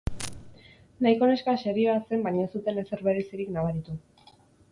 Nahiko 1.05 1.27
neska 1.31 1.53
serioa 1.65 1.97
zen 2.07 2.25
baina 2.27 2.45
ez 2.47 2.59
zuten 2.59 2.81
ezer 2.85 3.05
berezirik 3.09 3.55
nabaritu. 3.59 4.01